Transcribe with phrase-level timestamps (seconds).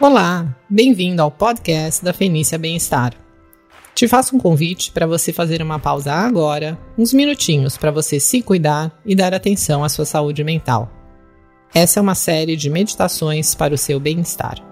[0.00, 3.12] Olá, bem-vindo ao podcast da Fenícia Bem-Estar.
[3.94, 8.40] Te faço um convite para você fazer uma pausa agora, uns minutinhos para você se
[8.40, 10.90] cuidar e dar atenção à sua saúde mental.
[11.74, 14.69] Essa é uma série de meditações para o seu bem-estar.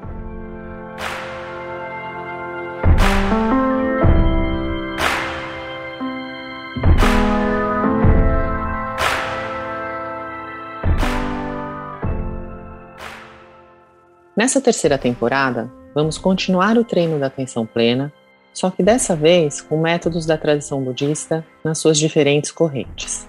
[14.39, 18.13] Nessa terceira temporada, vamos continuar o treino da atenção plena,
[18.53, 23.29] só que dessa vez com métodos da tradição budista nas suas diferentes correntes.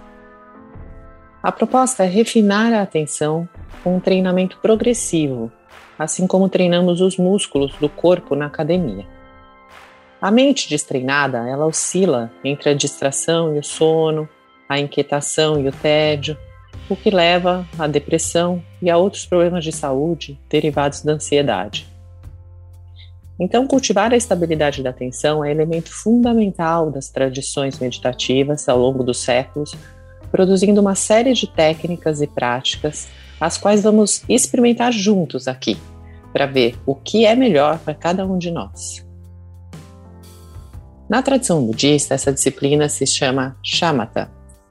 [1.42, 3.50] A proposta é refinar a atenção
[3.84, 5.52] com um treinamento progressivo,
[5.98, 9.08] assim como treinamos os músculos do corpo na academia.
[10.22, 14.30] A mente destreinada, ela oscila entre a distração e o sono,
[14.70, 16.38] a inquietação e o tédio,
[16.90, 21.88] o que leva à depressão e a outros problemas de saúde derivados da ansiedade.
[23.40, 29.22] Então, cultivar a estabilidade da atenção é elemento fundamental das tradições meditativas ao longo dos
[29.22, 29.74] séculos,
[30.30, 33.08] produzindo uma série de técnicas e práticas,
[33.40, 35.78] as quais vamos experimentar juntos aqui,
[36.34, 39.08] para ver o que é melhor para cada um de nós.
[41.10, 44.30] Na tradição budista, essa disciplina se chama shamatha,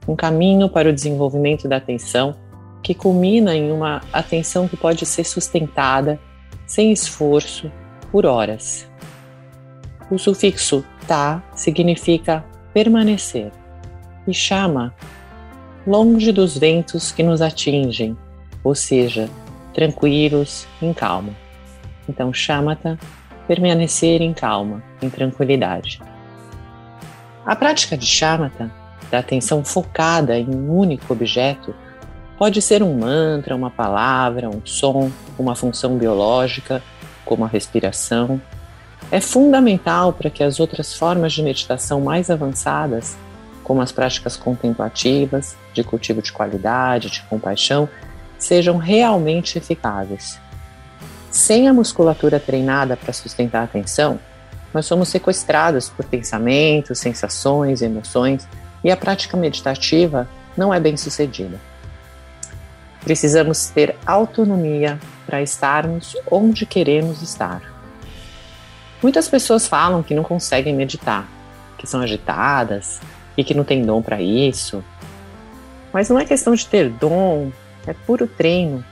[0.08, 2.34] um caminho para o desenvolvimento da atenção
[2.82, 6.18] que culmina em uma atenção que pode ser sustentada
[6.66, 7.70] sem esforço
[8.10, 8.88] por horas.
[10.10, 12.42] O sufixo ta significa
[12.72, 13.52] permanecer
[14.26, 14.94] e chama
[15.86, 18.16] longe dos ventos que nos atingem,
[18.64, 19.28] ou seja,
[19.74, 21.32] tranquilos, em calma.
[22.08, 22.98] Então, chamata,
[23.46, 26.00] permanecer em calma, em tranquilidade.
[27.44, 28.70] A prática de chamata
[29.10, 31.74] da atenção focada em um único objeto,
[32.38, 36.82] pode ser um mantra, uma palavra, um som, uma função biológica,
[37.24, 38.40] como a respiração.
[39.10, 43.16] É fundamental para que as outras formas de meditação mais avançadas,
[43.64, 47.88] como as práticas contemplativas, de cultivo de qualidade, de compaixão,
[48.38, 50.38] sejam realmente eficazes.
[51.30, 54.18] Sem a musculatura treinada para sustentar a atenção,
[54.72, 58.46] nós somos sequestrados por pensamentos, sensações, emoções
[58.82, 61.58] e a prática meditativa não é bem sucedida.
[63.00, 67.62] Precisamos ter autonomia para estarmos onde queremos estar.
[69.02, 71.26] Muitas pessoas falam que não conseguem meditar,
[71.78, 73.00] que são agitadas
[73.36, 74.82] e que não têm dom para isso.
[75.92, 77.52] Mas não é questão de ter dom,
[77.86, 78.84] é puro treino.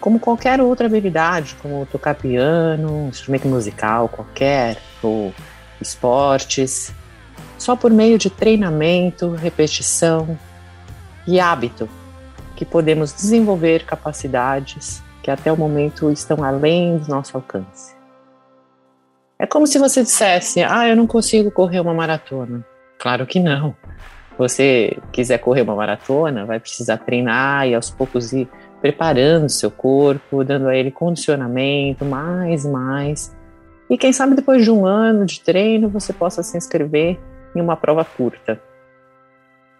[0.00, 5.34] Como qualquer outra habilidade, como tocar piano, instrumento musical qualquer, ou
[5.80, 6.92] esportes,
[7.58, 10.38] só por meio de treinamento, repetição
[11.26, 11.88] e hábito
[12.56, 17.94] que podemos desenvolver capacidades que até o momento estão além do nosso alcance.
[19.38, 22.64] É como se você dissesse: Ah, eu não consigo correr uma maratona.
[22.98, 23.74] Claro que não.
[24.36, 28.48] Você quiser correr uma maratona, vai precisar treinar e aos poucos ir
[28.80, 33.34] preparando seu corpo, dando a ele condicionamento, mais, mais.
[33.88, 37.18] E quem sabe depois de um ano de treino você possa se inscrever
[37.54, 38.60] em uma prova curta.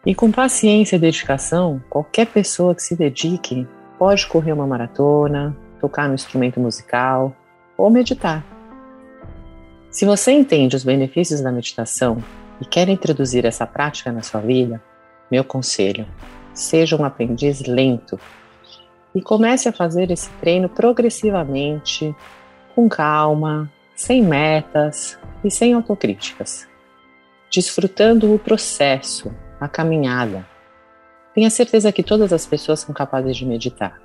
[0.06, 3.66] E com paciência e dedicação, qualquer pessoa que se dedique
[3.98, 7.34] pode correr uma maratona, tocar no instrumento musical
[7.76, 8.44] ou meditar.
[9.90, 12.18] Se você entende os benefícios da meditação
[12.60, 14.82] e quer introduzir essa prática na sua vida,
[15.30, 16.06] meu conselho:
[16.52, 18.18] seja um aprendiz lento
[19.14, 22.14] e comece a fazer esse treino progressivamente,
[22.74, 26.68] com calma, sem metas e sem autocríticas
[27.54, 30.44] desfrutando o processo, a caminhada.
[31.34, 34.00] Tenha certeza que todas as pessoas são capazes de meditar.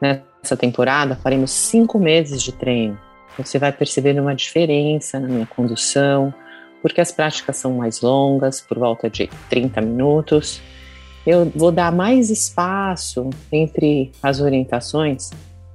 [0.00, 2.98] Nessa temporada, faremos cinco meses de treino.
[3.36, 6.32] Você vai perceber uma diferença na minha condução,
[6.80, 10.60] porque as práticas são mais longas, por volta de 30 minutos.
[11.26, 15.30] Eu vou dar mais espaço entre as orientações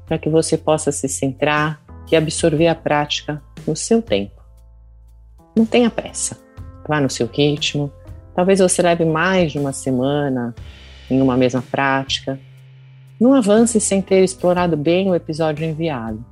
[0.07, 1.81] para que você possa se centrar
[2.11, 4.39] e absorver a prática no seu tempo.
[5.55, 6.48] Não tenha pressa
[6.89, 7.91] vá no seu ritmo.
[8.35, 10.55] Talvez você leve mais de uma semana
[11.09, 12.39] em uma mesma prática.
[13.19, 16.25] Não avance sem ter explorado bem o episódio enviado.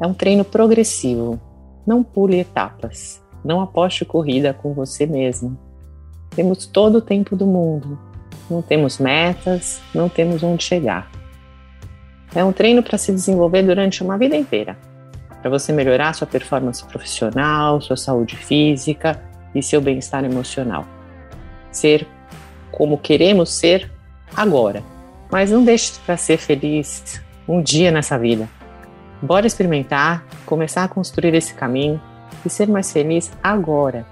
[0.00, 1.40] É um treino progressivo.
[1.86, 3.22] Não pule etapas.
[3.42, 5.58] Não aposte corrida com você mesmo.
[6.36, 7.98] Temos todo o tempo do mundo.
[8.50, 11.10] Não temos metas, não temos onde chegar.
[12.34, 14.76] É um treino para se desenvolver durante uma vida inteira
[15.40, 19.20] para você melhorar sua performance profissional, sua saúde física
[19.54, 20.86] e seu bem-estar emocional.
[21.70, 22.06] Ser
[22.70, 23.90] como queremos ser
[24.36, 24.82] agora.
[25.30, 28.48] Mas não deixe para ser feliz um dia nessa vida.
[29.22, 32.00] Bora experimentar, começar a construir esse caminho
[32.44, 34.06] e ser mais feliz agora.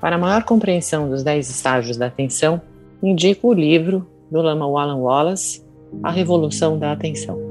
[0.00, 2.60] Para maior compreensão dos 10 estágios da atenção,
[3.02, 5.64] indico o livro do Lama Wallan Wallace,
[6.02, 7.41] A Revolução da Atenção.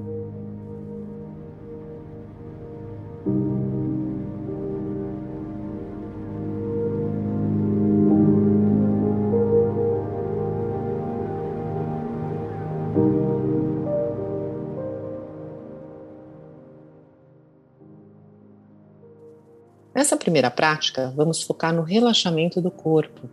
[20.42, 23.30] Primeira prática, vamos focar no relaxamento do corpo.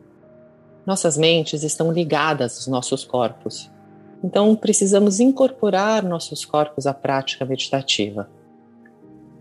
[0.85, 3.71] Nossas mentes estão ligadas aos nossos corpos,
[4.23, 8.29] então precisamos incorporar nossos corpos à prática meditativa.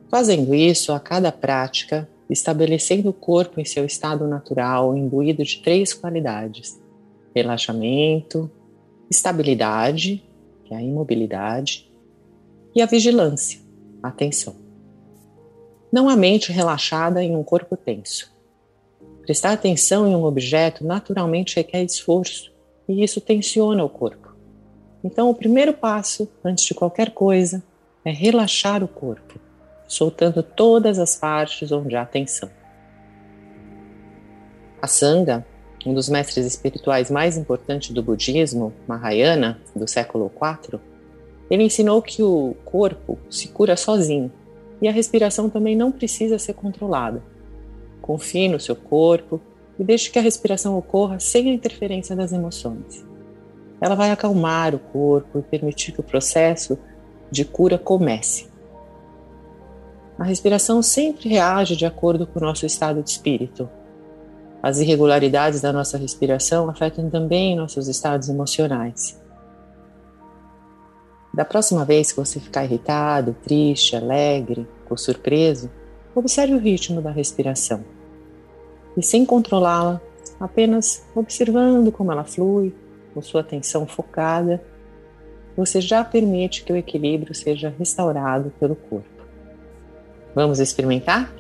[0.10, 5.94] Fazendo isso a cada prática, estabelecendo o corpo em seu estado natural, imbuído de três
[5.94, 6.80] qualidades:
[7.36, 8.50] relaxamento,
[9.10, 10.24] estabilidade,
[10.64, 11.92] que é a imobilidade,
[12.74, 13.60] e a vigilância,
[14.02, 14.67] atenção.
[15.92, 18.30] Não há mente relaxada em um corpo tenso.
[19.22, 22.52] Prestar atenção em um objeto naturalmente requer esforço
[22.90, 24.36] e isso tensiona o corpo.
[25.04, 27.64] Então, o primeiro passo, antes de qualquer coisa,
[28.04, 29.40] é relaxar o corpo,
[29.88, 32.50] soltando todas as partes onde há tensão.
[34.82, 35.46] A Sangha,
[35.86, 40.80] um dos mestres espirituais mais importantes do budismo, Mahayana, do século IV,
[41.50, 44.30] ele ensinou que o corpo se cura sozinho
[44.82, 47.22] e a respiração também não precisa ser controlada.
[48.02, 49.42] Confie no seu corpo
[49.80, 53.06] e deixe que a respiração ocorra sem a interferência das emoções.
[53.80, 56.78] Ela vai acalmar o corpo e permitir que o processo
[57.30, 58.48] de cura comece.
[60.18, 63.70] A respiração sempre reage de acordo com o nosso estado de espírito.
[64.64, 69.22] As irregularidades da nossa respiração afetam também nossos estados emocionais.
[71.38, 75.70] Da próxima vez que você ficar irritado, triste, alegre ou surpreso,
[76.16, 77.86] observe o ritmo da respiração.
[78.98, 80.02] E sem controlá-la,
[80.40, 82.74] apenas observando como ela flui,
[83.14, 84.64] com sua atenção focada,
[85.56, 89.24] você já permite que o equilíbrio seja restaurado pelo corpo.
[90.34, 91.32] Vamos experimentar?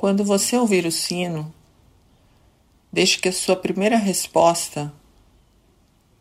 [0.00, 1.54] Quando você ouvir o sino,
[2.90, 4.90] deixe que a sua primeira resposta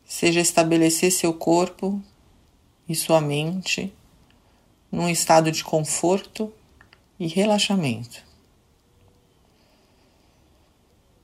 [0.04, 2.04] seja estabelecer seu corpo
[2.90, 3.94] e sua mente
[4.92, 6.52] num estado de conforto
[7.18, 8.22] e relaxamento.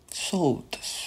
[0.10, 1.05] Soltas.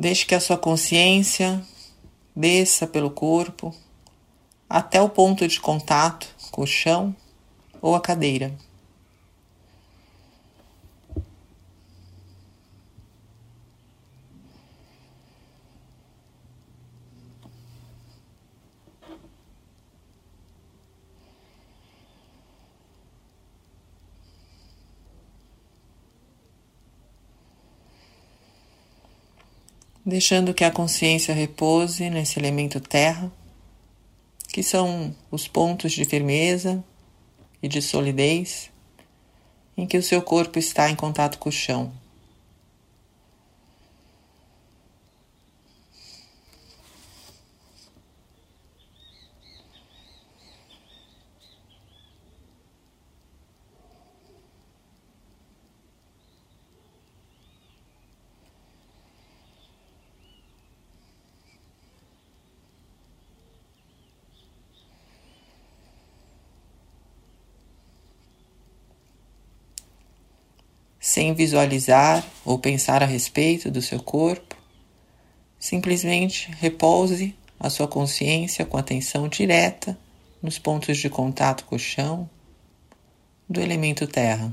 [0.00, 1.62] Deixe que a sua consciência
[2.34, 3.74] desça pelo corpo
[4.66, 7.14] até o ponto de contato com o chão
[7.82, 8.50] ou a cadeira.
[30.10, 33.32] Deixando que a consciência repouse nesse elemento terra,
[34.48, 36.84] que são os pontos de firmeza
[37.62, 38.70] e de solidez
[39.76, 41.92] em que o seu corpo está em contato com o chão.
[71.20, 74.56] Sem visualizar ou pensar a respeito do seu corpo,
[75.58, 79.98] simplesmente repouse a sua consciência com atenção direta
[80.42, 82.26] nos pontos de contato com o chão
[83.46, 84.50] do elemento terra.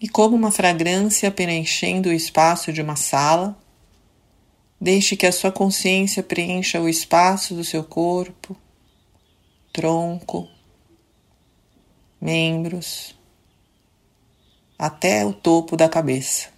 [0.00, 3.58] E como uma fragrância preenchendo o espaço de uma sala,
[4.80, 8.56] deixe que a sua consciência preencha o espaço do seu corpo,
[9.72, 10.48] tronco,
[12.20, 13.16] membros,
[14.78, 16.57] até o topo da cabeça.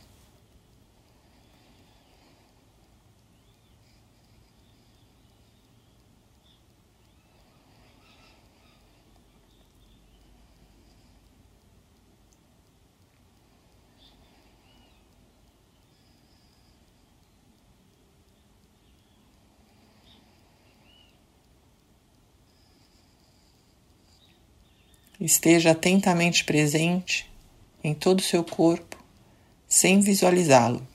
[25.21, 27.31] Esteja atentamente presente
[27.85, 28.97] em todo o seu corpo,
[29.69, 30.87] sem visualizá-lo.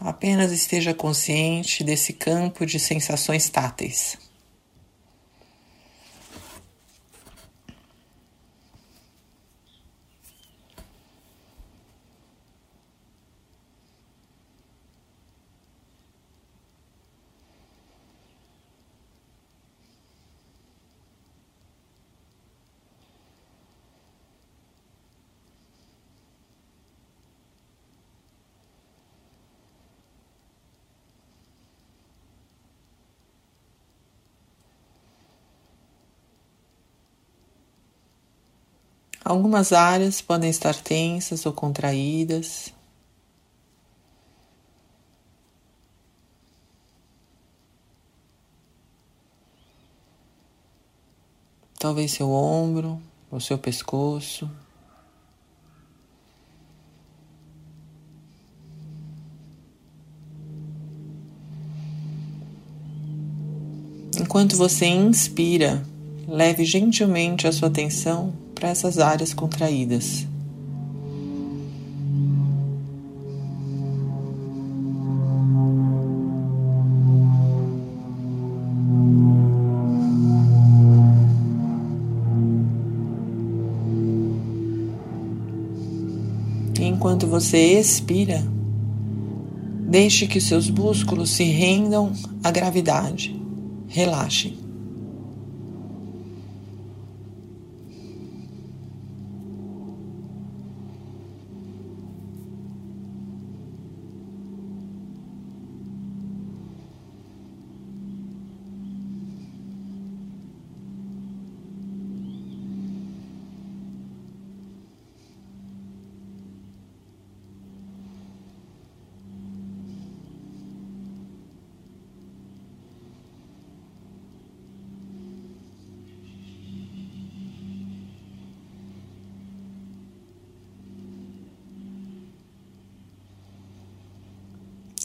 [0.00, 4.18] Apenas esteja consciente desse campo de sensações táteis.
[39.24, 42.74] Algumas áreas podem estar tensas ou contraídas.
[51.78, 53.00] Talvez seu ombro
[53.30, 54.50] ou seu pescoço.
[64.18, 65.84] Enquanto você inspira,
[66.26, 70.24] leve gentilmente a sua atenção para essas áreas contraídas.
[86.80, 88.44] enquanto você expira,
[89.88, 92.12] deixe que seus músculos se rendam
[92.44, 93.34] à gravidade.
[93.88, 94.61] Relaxe.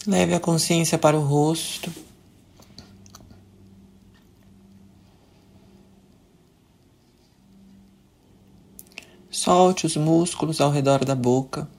[0.07, 1.91] Leve a consciência para o rosto.
[9.29, 11.69] Solte os músculos ao redor da boca.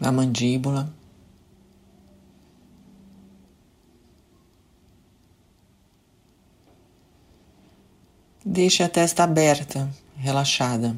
[0.00, 0.94] A mandíbula.
[8.50, 10.96] Deixe a testa aberta, relaxada.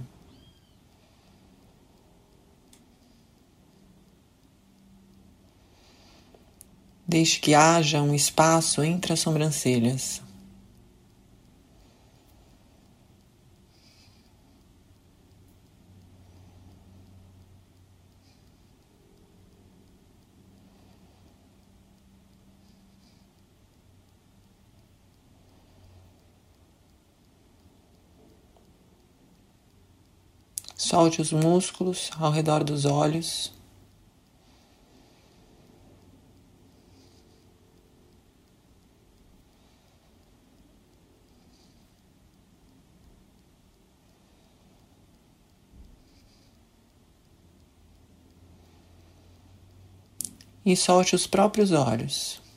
[7.05, 10.23] Deixe que haja um espaço entre as sobrancelhas.
[30.91, 33.53] Solte os músculos ao redor dos olhos.
[50.67, 52.50] E solte os próprios olhos.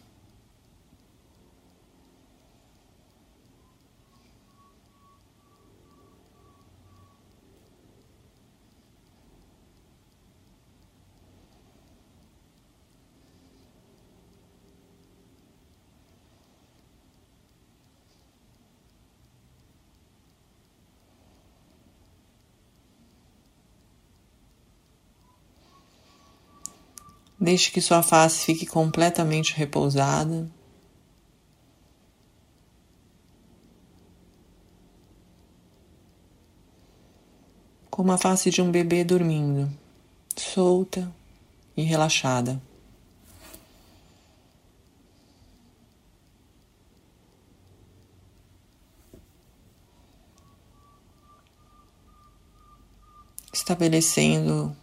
[27.43, 30.49] Deixe que sua face fique completamente repousada.
[37.91, 39.69] Como a face de um bebê dormindo,
[40.37, 41.13] solta
[41.75, 42.61] e relaxada.
[53.51, 54.73] Estabelecendo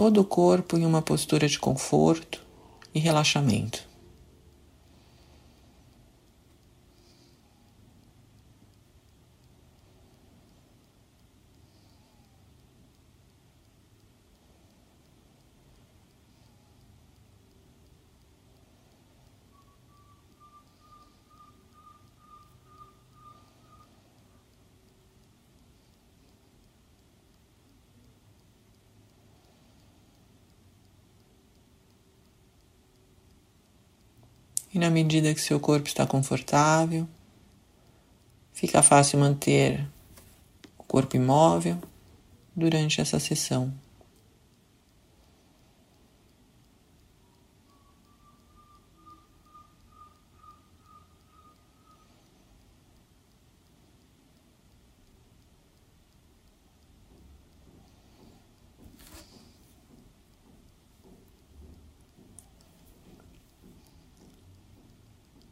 [0.00, 2.40] todo o corpo em uma postura de conforto
[2.94, 3.82] e relaxamento.
[34.80, 37.06] Na medida que seu corpo está confortável,
[38.54, 39.86] fica fácil manter
[40.78, 41.78] o corpo imóvel
[42.56, 43.72] durante essa sessão.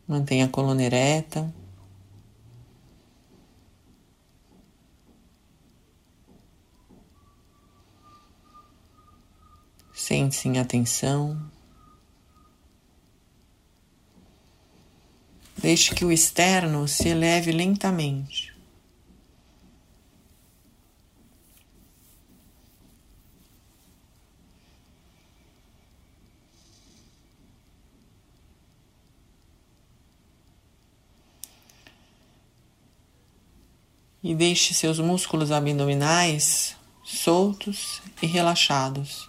[0.08, 1.54] Mantenha a coluna ereta.
[9.92, 11.38] Sente-se em atenção.
[15.58, 18.57] Deixe que o externo se eleve lentamente.
[34.28, 39.27] E deixe seus músculos abdominais soltos e relaxados.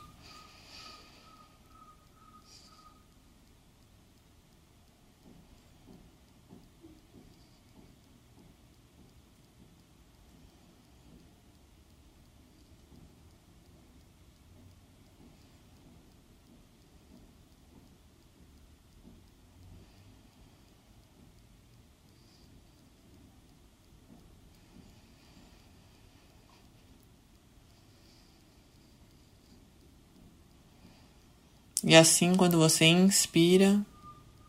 [31.83, 33.79] E assim, quando você inspira,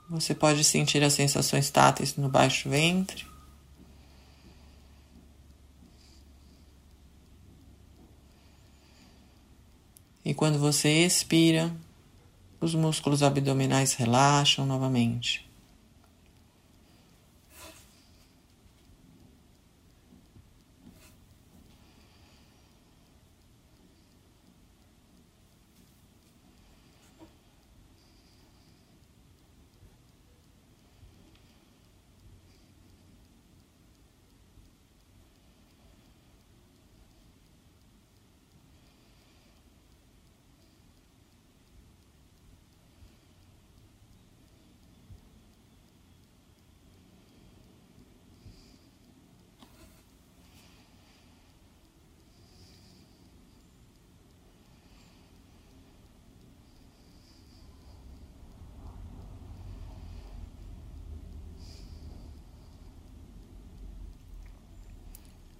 [0.08, 3.26] você pode sentir as sensações táteis no baixo ventre.
[10.24, 11.74] E quando você expira,
[12.60, 15.49] os músculos abdominais relaxam novamente.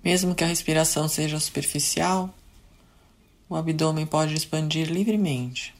[0.03, 2.35] Mesmo que a respiração seja superficial,
[3.49, 5.75] o abdômen pode expandir livremente.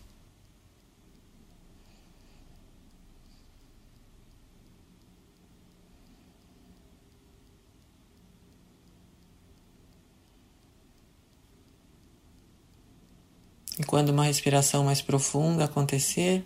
[13.79, 16.45] E quando uma respiração mais profunda acontecer,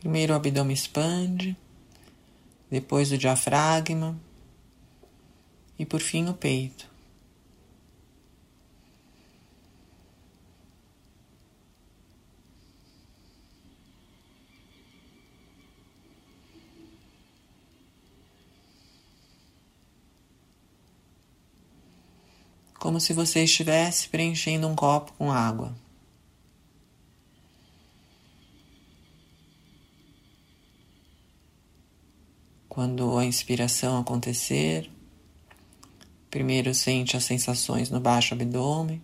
[0.00, 1.54] primeiro o abdômen expande,
[2.70, 4.18] depois o diafragma
[5.82, 6.88] e por fim o peito.
[22.78, 25.74] Como se você estivesse preenchendo um copo com água.
[32.68, 34.88] Quando a inspiração acontecer,
[36.32, 39.02] Primeiro sente as sensações no baixo abdômen,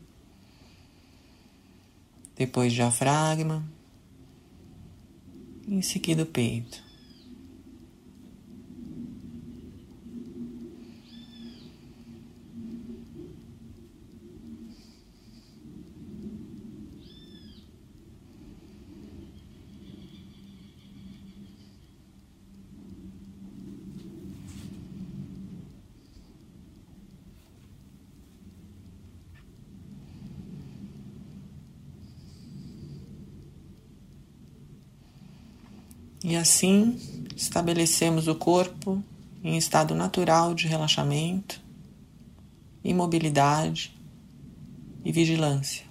[2.34, 3.62] depois diafragma
[5.68, 6.82] em seguida o peito.
[36.28, 36.98] E assim
[37.34, 39.02] estabelecemos o corpo
[39.42, 41.58] em estado natural de relaxamento,
[42.84, 43.98] imobilidade
[45.02, 45.88] e vigilância.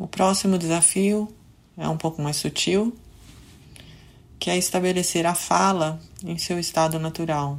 [0.00, 1.34] O próximo desafio
[1.78, 2.94] é um pouco mais sutil,
[4.38, 7.58] que é estabelecer a fala em seu estado natural.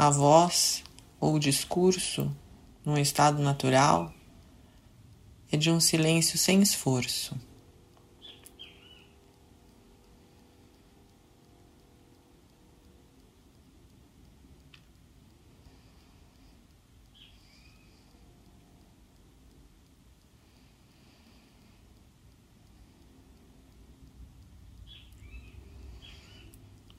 [0.00, 0.82] A voz
[1.20, 2.34] ou o discurso,
[2.82, 4.10] num estado natural,
[5.52, 7.36] é de um silêncio sem esforço.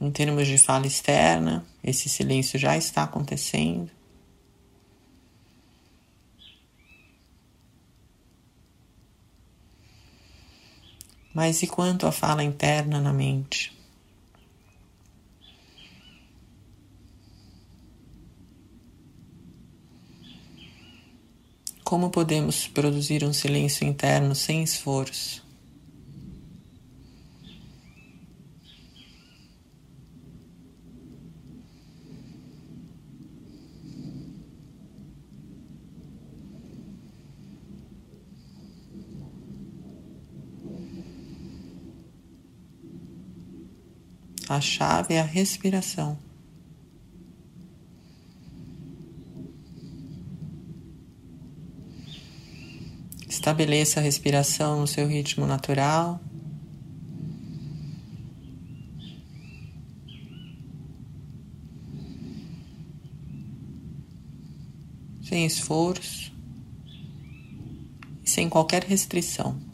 [0.02, 3.92] Em termos de fala externa, esse silêncio já está acontecendo.
[11.32, 13.80] Mas e quanto à fala interna na mente?
[21.84, 25.41] Como podemos produzir um silêncio interno sem esforço?
[44.52, 46.20] A chave é a respiração.
[53.30, 56.20] Estabeleça a respiração no seu ritmo natural.
[65.24, 66.34] Sem esforço
[68.22, 69.71] e sem qualquer restrição.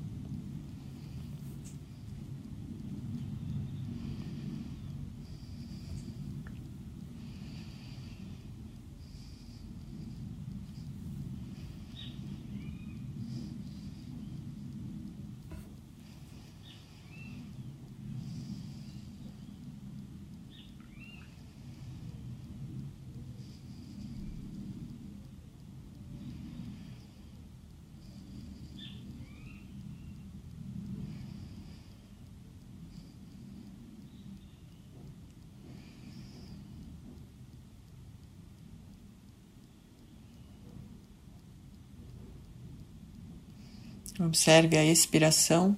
[44.20, 45.78] Observe a expiração.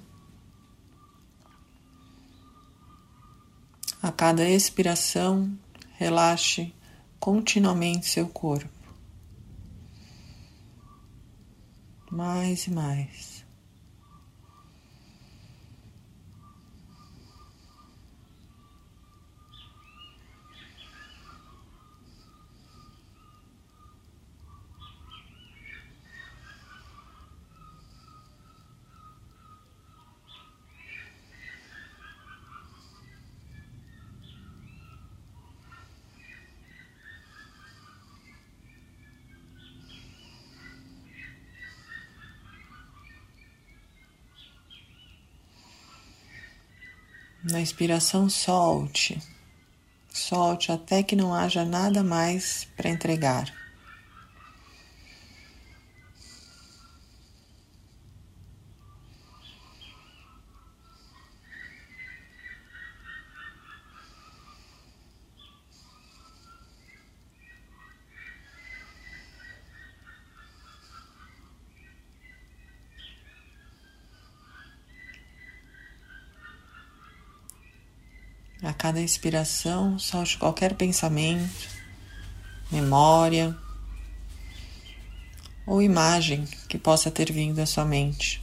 [4.01, 5.57] A cada expiração,
[5.97, 6.73] relaxe
[7.19, 8.69] continuamente seu corpo.
[12.09, 13.38] Mais e mais.
[47.49, 49.19] Na inspiração, solte.
[50.13, 53.51] Solte até que não haja nada mais para entregar.
[78.89, 81.69] Cada inspiração, solte qualquer pensamento,
[82.71, 83.55] memória
[85.63, 88.41] ou imagem que possa ter vindo à sua mente.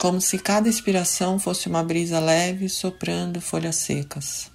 [0.00, 4.50] Como se cada inspiração fosse uma brisa leve soprando folhas secas.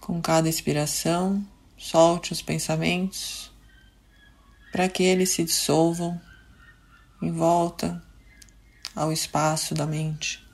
[0.00, 1.46] Com cada inspiração,
[1.78, 3.49] solte os pensamentos
[4.70, 6.20] para que eles se dissolvam
[7.20, 8.02] em volta
[8.94, 10.44] ao espaço da mente.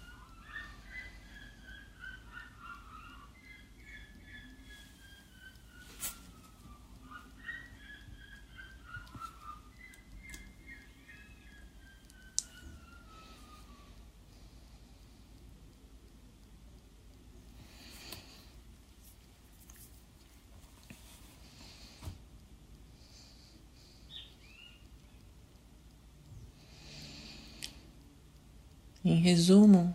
[29.09, 29.95] Em resumo,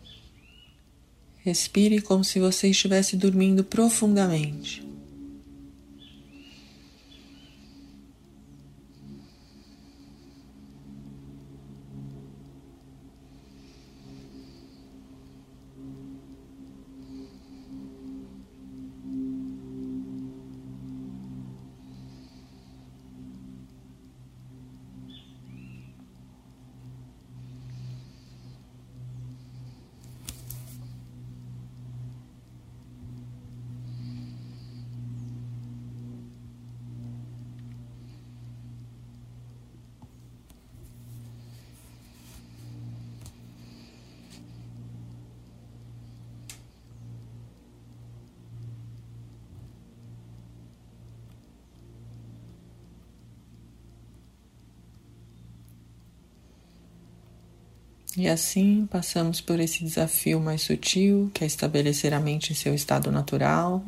[1.44, 4.82] respire como se você estivesse dormindo profundamente.
[58.22, 62.76] E assim passamos por esse desafio mais sutil, que é estabelecer a mente em seu
[62.76, 63.84] estado natural.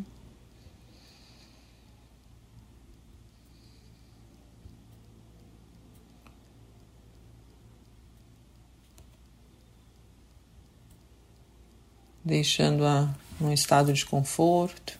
[12.25, 14.99] Deixando-a num estado de conforto,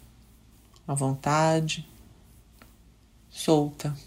[0.88, 1.84] à vontade,
[3.32, 3.98] solta.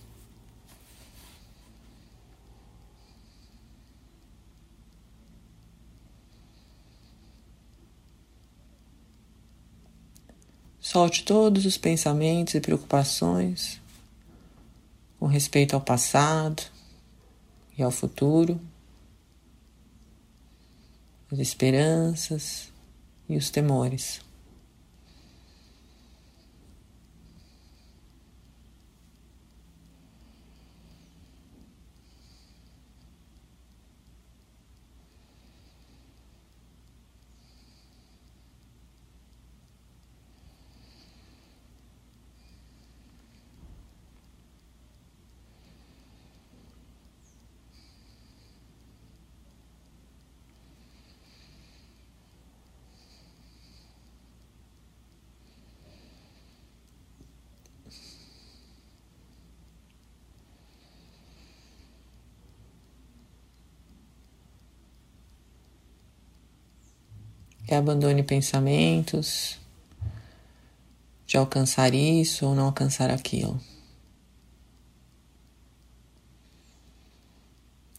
[10.97, 13.79] Solte todos os pensamentos e preocupações
[15.21, 16.63] com respeito ao passado
[17.77, 18.59] e ao futuro,
[21.31, 22.73] as esperanças
[23.29, 24.26] e os temores.
[67.67, 69.59] Que abandone pensamentos
[71.27, 73.61] de alcançar isso ou não alcançar aquilo.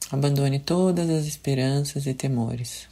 [0.10, 2.88] Abandone todas as esperanças e temores.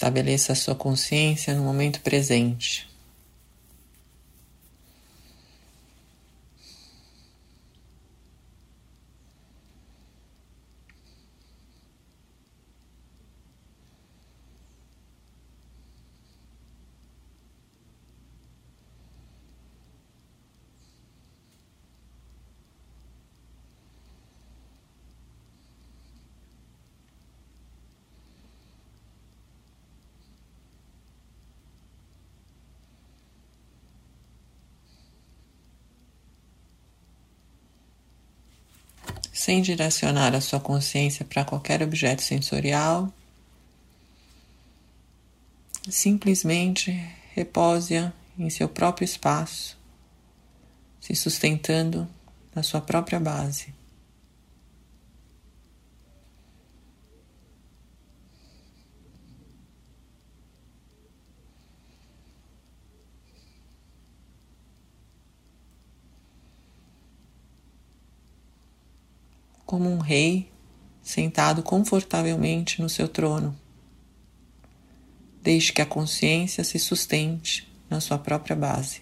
[0.00, 2.89] Estabeleça a sua consciência no momento presente.
[39.40, 43.10] Sem direcionar a sua consciência para qualquer objeto sensorial.
[45.88, 46.90] Simplesmente
[47.34, 49.78] repose-a em seu próprio espaço,
[51.00, 52.06] se sustentando
[52.54, 53.72] na sua própria base.
[69.70, 70.50] Como um rei
[71.00, 73.56] sentado confortavelmente no seu trono.
[75.40, 79.00] Deixe que a consciência se sustente na sua própria base.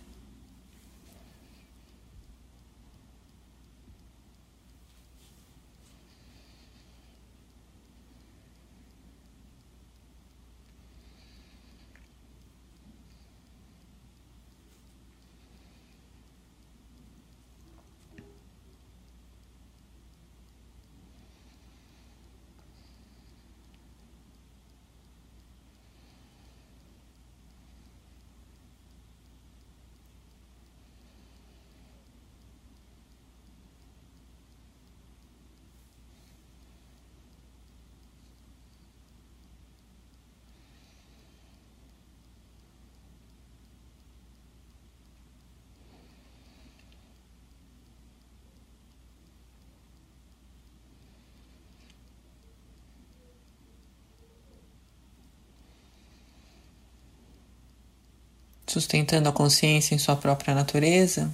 [58.68, 61.30] Sustentando a consciência em sua própria natureza,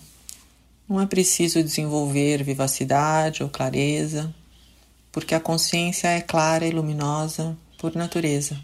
[0.89, 4.35] não é preciso desenvolver vivacidade ou clareza,
[5.11, 8.59] porque a consciência é clara e luminosa por natureza.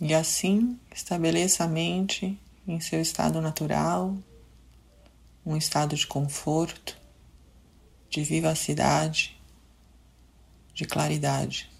[0.00, 4.16] E assim estabeleça a mente em seu estado natural,
[5.46, 6.96] um estado de conforto,
[8.10, 9.40] de vivacidade,
[10.72, 11.70] de claridade.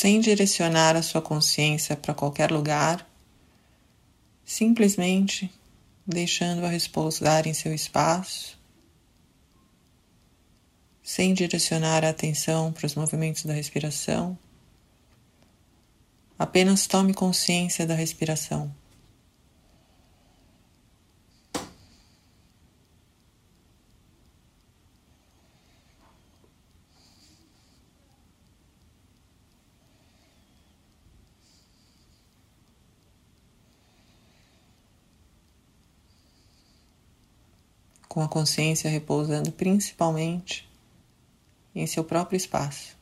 [0.00, 3.06] Sem direcionar a sua consciência para qualquer lugar,
[4.42, 5.52] simplesmente
[6.06, 8.58] deixando-a repousar em seu espaço,
[11.02, 14.38] sem direcionar a atenção para os movimentos da respiração.
[16.38, 18.74] Apenas tome consciência da respiração.
[38.10, 40.68] com a consciência repousando principalmente
[41.72, 42.96] em seu próprio espaço.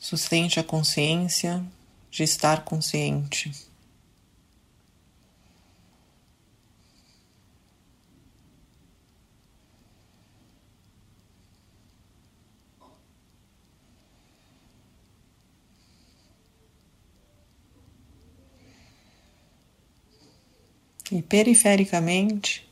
[0.00, 1.64] Sustente a consciência
[2.10, 3.69] de estar consciente.
[21.12, 22.70] E perifericamente,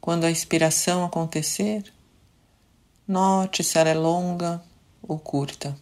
[0.00, 1.92] quando a expiração acontecer,
[3.06, 4.62] note se ela é longa
[5.02, 5.76] ou curta.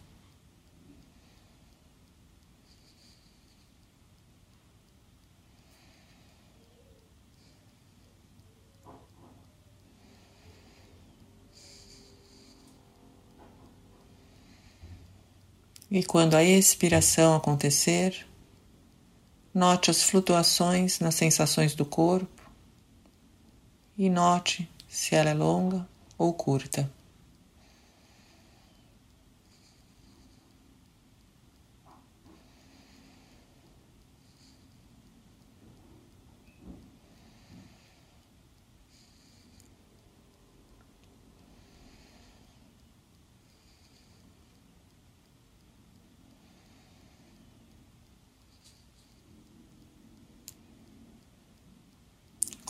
[15.89, 18.25] E quando a expiração acontecer,
[19.53, 22.49] Note as flutuações nas sensações do corpo
[23.95, 25.87] e note se ela é longa
[26.17, 26.91] ou curta.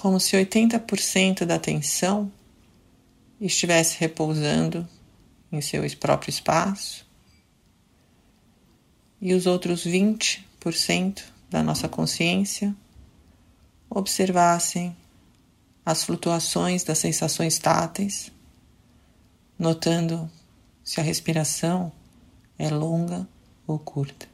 [0.03, 2.29] Como se 80% da atenção
[3.39, 4.85] estivesse repousando
[5.49, 7.07] em seu próprio espaço
[9.21, 12.75] e os outros 20% da nossa consciência
[13.89, 14.93] observassem
[15.85, 18.29] as flutuações das sensações táteis,
[19.57, 20.29] notando
[20.83, 21.93] se a respiração
[22.59, 23.25] é longa
[23.65, 24.32] ou curta.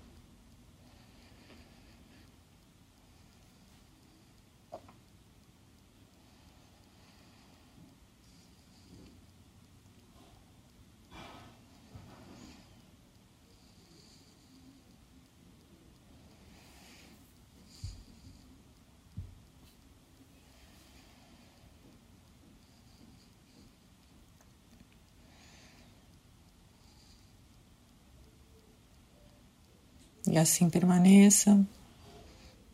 [30.27, 31.65] E assim permaneça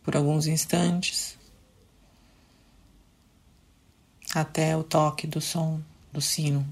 [0.03, 1.37] por alguns instantes
[4.33, 5.81] até o toque do som
[6.11, 6.65] do sino.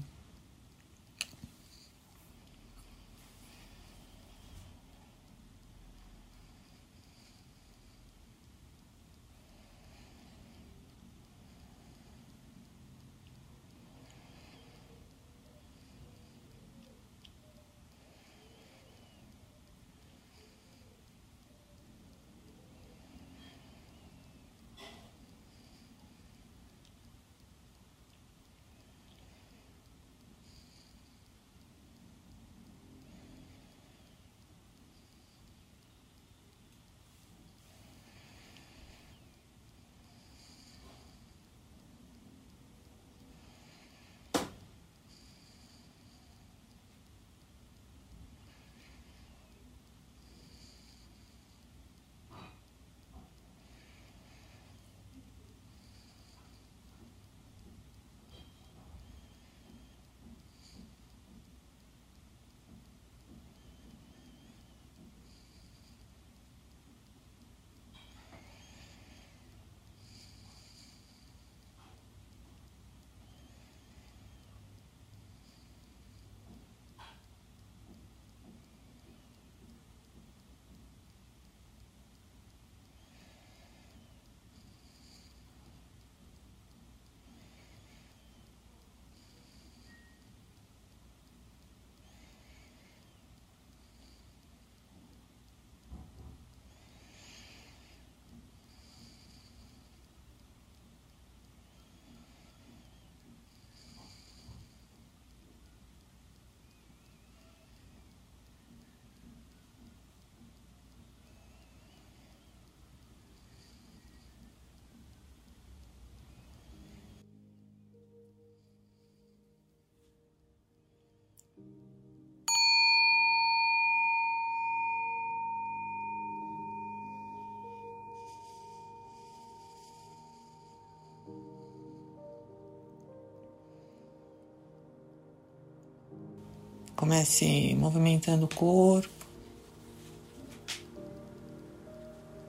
[137.04, 139.26] Comece movimentando o corpo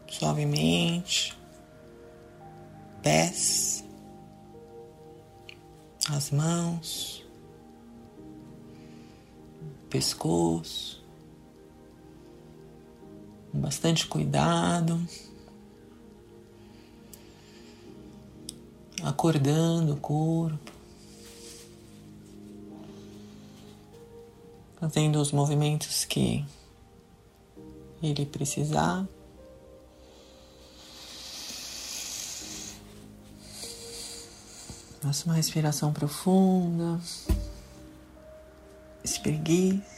[0.08, 1.38] suavemente,
[3.04, 3.84] pés,
[6.10, 7.28] as mãos,
[9.90, 11.04] pescoço,
[13.52, 15.06] bastante cuidado,
[19.04, 20.72] acordando o corpo,
[24.86, 26.46] fazendo os movimentos que
[28.04, 29.04] ele precisar.
[35.02, 37.00] Faça uma respiração profunda.
[39.04, 39.96] Espreguice.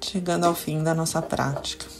[0.00, 1.95] chegando ao fim da nossa prática.